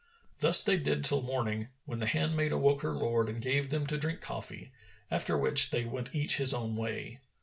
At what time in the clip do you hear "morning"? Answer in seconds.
1.21-1.67